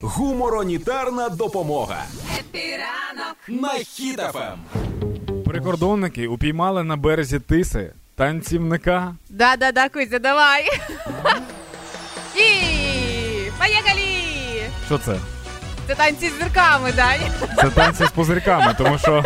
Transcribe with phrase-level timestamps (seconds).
[0.00, 2.04] Гуморонітарна допомога
[3.48, 4.58] на Хіт FM.
[5.44, 9.14] Прикордонники упіймали на березі Тиси танцівника.
[9.28, 10.64] Да-да-да, Кузя, давай.
[12.36, 12.50] І
[13.58, 14.00] поїхали!
[14.86, 15.16] Що це?
[15.86, 17.20] Це танці з зірками, Дань.
[17.56, 19.22] Це танці з пузирьками, тому що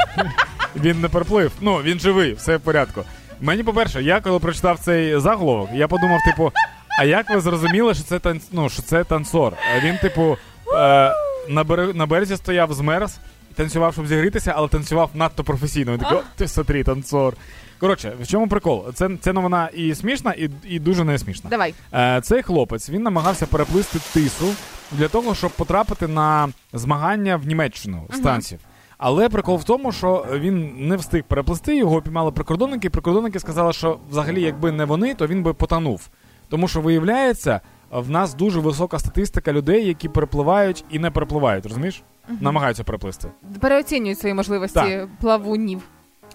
[0.77, 1.53] він не переплив.
[1.61, 3.03] Ну, він живий, все в порядку.
[3.41, 6.53] Мені, по-перше, я коли прочитав цей заголовок, я подумав, типу,
[6.99, 8.43] а як ви зрозуміли, що це танц...
[8.53, 9.53] ну, що це танцор?
[9.77, 10.37] А Він, типу,
[10.75, 11.13] е,
[11.49, 11.93] на, бере...
[11.95, 13.19] на березі стояв змерз,
[13.55, 15.93] танцював, щоб зігрітися, але танцював надто професійно.
[15.93, 17.35] Він такий, «О, ти смотри, танцор.
[17.81, 18.85] Коротше, в чому прикол?
[18.95, 21.51] Це, це новина і смішна, і, і дуже не смішна.
[21.51, 21.75] Давай.
[21.95, 24.55] Е, Цей хлопець він намагався переплисти тису
[24.93, 28.59] для того, щоб потрапити на змагання в Німеччину з танців.
[28.99, 32.87] Але прикол в тому, що він не встиг переплисти, його піймали прикордонники.
[32.87, 36.09] і Прикордонники сказали, що взагалі, якби не вони, то він би потонув.
[36.49, 42.03] Тому що виявляється, в нас дуже висока статистика людей, які перепливають і не перепливають, розумієш?
[42.41, 43.29] Намагаються переплисти.
[43.61, 45.09] Переоцінюють свої можливості Так.
[45.21, 45.83] плавунів.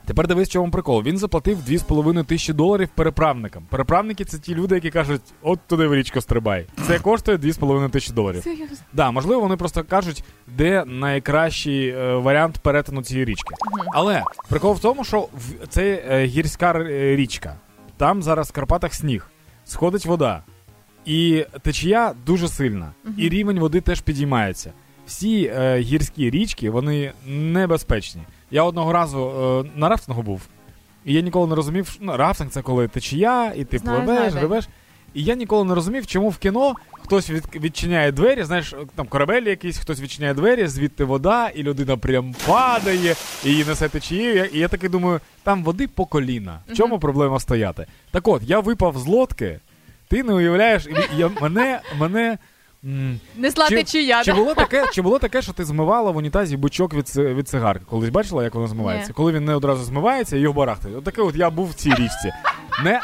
[0.06, 1.04] Тепер дивись, в чому прикол.
[1.04, 3.64] Він заплатив 2,5 тисячі доларів переправникам.
[3.70, 6.66] Переправники це ті люди, які кажуть, от туди в річку стрибай.
[6.88, 8.44] Це коштує 2,5 тисячі доларів.
[8.44, 8.78] Серйозно.
[8.94, 13.56] Да, можливо, вони просто кажуть, де найкращий е, варіант перетину цієї річки.
[13.94, 17.56] Але прикол в тому, що в- це е, гірська е, річка.
[17.98, 19.28] Там зараз в Карпатах сніг,
[19.66, 20.44] сходить вода,
[21.06, 24.74] і течія дуже сильна, і рівень води теж підіймається.
[25.08, 28.22] Всі е, гірські річки вони небезпечні.
[28.52, 29.32] Я одного разу
[29.66, 30.42] е, на рафтингу був,
[31.06, 34.32] і я ніколи не розумів, що, ну, рафтинг це коли течія, і ти Знаю, пливеш,
[34.32, 34.62] знаю.
[35.14, 39.42] І я ніколи не розумів, чому в кіно хтось від, відчиняє двері, знаєш, там корабель
[39.42, 44.46] якийсь, хтось відчиняє двері, звідти вода, і людина прям падає, і її несе течією.
[44.46, 46.60] І я таки думаю, там води по коліна.
[46.70, 47.86] В чому проблема стояти?
[48.12, 49.60] Так от, я випав з лодки,
[50.10, 52.38] ти не уявляєш, і я, мене, мене.
[53.38, 54.24] Несла чи, течія.
[54.24, 57.86] чи було таке, чи було таке, що ти змивала в унітазі бучок від, від цигарки?
[57.90, 59.10] Колись бачила, як воно змивається?
[59.10, 59.14] Ні.
[59.14, 60.96] Коли він не одразу змивається, його барахтає.
[60.96, 62.34] От таке от я був в цій річці.
[62.84, 63.02] Не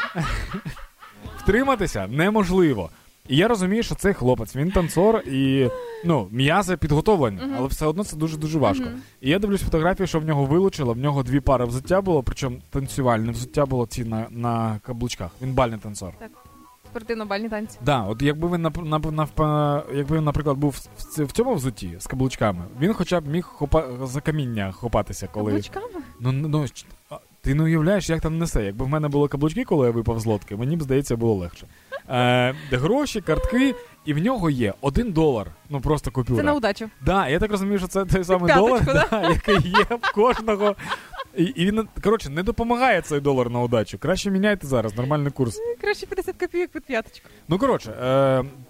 [1.38, 2.90] втриматися неможливо.
[3.28, 5.68] І я розумію, що цей хлопець, він танцор і
[6.04, 8.84] ну, м'язи підготовлені, але все одно це дуже дуже важко.
[9.20, 10.92] І я дивлюсь фотографії, що в нього вилучило.
[10.92, 15.30] В нього дві пари взуття було, причому танцювальне взуття було ці на, на каблучках.
[15.42, 16.12] Він бальний танцор.
[16.96, 17.78] Спортивно-бальні танці.
[17.84, 18.62] Да, от якби він
[19.94, 23.84] якби він, наприклад, був в, в цьому взутті з каблучками, він хоча б міг хопа
[24.02, 25.46] за каміння хопатися, коли.
[25.46, 25.86] Каблучками?
[26.20, 26.66] Ну, ну,
[27.46, 28.64] ти не уявляєш, як там несе.
[28.64, 31.66] Якби в мене були каблучки, коли я випав з лодки, мені б здається, було легше.
[32.08, 33.74] Е, гроші, картки,
[34.04, 35.46] і в нього є один долар.
[35.70, 36.38] Ну просто купюра.
[36.38, 36.90] Це на удачу.
[37.00, 40.76] Да, я так розумію, що це той самий П'яточку, долар, да, який є в кожного.
[41.36, 43.98] І, і він, коротше, не допомагає цей долар на удачу.
[43.98, 45.58] Краще міняйте зараз, нормальний курс.
[45.80, 47.28] Краще 50 копійок під п'яточку.
[47.48, 48.04] Ну коротше, е,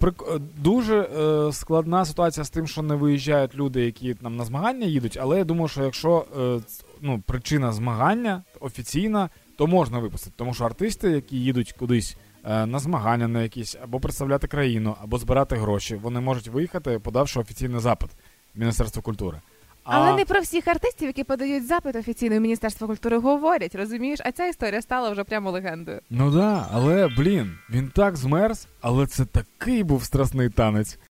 [0.01, 4.45] прик- е, дуже е, складна ситуація з тим, що не виїжджають люди, які там на
[4.45, 5.17] змагання їдуть.
[5.21, 6.59] Але я думаю, що якщо е,
[7.01, 10.33] ну, причина змагання офіційна, то можна випустити.
[10.37, 15.17] Тому що артисти, які їдуть кудись е, на змагання на якісь або представляти країну, або
[15.17, 18.09] збирати гроші, вони можуть виїхати, подавши офіційний запит
[18.55, 19.41] в Міністерство культури.
[19.89, 24.19] Але не про всіх артистів, які подають запит офіційно в Міністерство культури, говорять, розумієш?
[24.25, 25.99] А ця історія стала вже прямо легендою.
[26.09, 30.99] Ну да, але блін, він так змерз, але це такий був страсний танець.